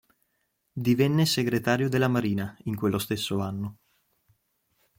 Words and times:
Divenne 0.73 1.27
segretario 1.27 1.87
della 1.87 2.07
Marina 2.07 2.57
in 2.63 2.75
quello 2.75 2.97
stesso 2.97 3.37
anno. 3.39 3.77